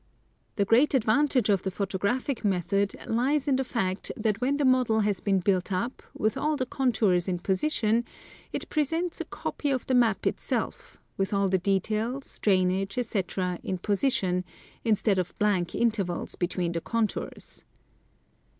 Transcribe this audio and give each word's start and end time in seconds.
The 0.55 0.65
great 0.65 0.95
advantage 0.95 1.47
of 1.47 1.61
the 1.61 1.69
photographic 1.69 2.43
method 2.43 2.95
lies 3.05 3.47
in 3.47 3.57
the 3.57 3.63
fact 3.63 4.11
that 4.17 4.41
when 4.41 4.57
the 4.57 4.65
model 4.65 5.01
has 5.01 5.21
been 5.21 5.41
built 5.41 5.71
up, 5.71 6.01
with 6.15 6.37
all 6.39 6.57
the 6.57 6.65
contours 6.65 7.27
in 7.27 7.37
position, 7.37 8.03
it 8.51 8.67
presents 8.67 9.21
a 9.21 9.25
copy 9.25 9.69
of 9.69 9.85
the 9.85 9.93
map 9.93 10.25
itself, 10.25 10.97
with 11.17 11.35
all 11.35 11.49
the 11.49 11.59
details, 11.59 12.39
drainage, 12.39 12.97
etc., 12.97 13.59
in 13.61 13.77
position, 13.77 14.43
instead 14.83 15.19
of 15.19 15.37
blank 15.37 15.75
intervals 15.75 16.33
between 16.35 16.71
the 16.71 16.81
contours. 16.81 17.63